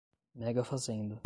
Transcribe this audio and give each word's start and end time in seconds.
Mega 0.33 0.63
fazenda 0.63 1.19